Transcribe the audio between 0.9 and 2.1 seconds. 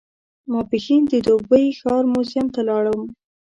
د دوبۍ ښار